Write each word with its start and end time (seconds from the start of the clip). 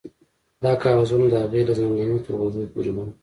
دا 0.63 0.71
کاغذونه 0.83 1.25
د 1.29 1.35
هغې 1.43 1.61
له 1.67 1.73
زنګنو 1.79 2.23
تر 2.25 2.33
غوږونو 2.39 2.71
پورې 2.73 2.91
وو 2.95 3.03